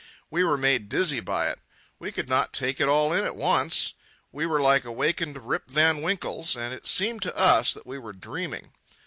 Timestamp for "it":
1.49-1.59, 2.81-2.87, 6.73-6.87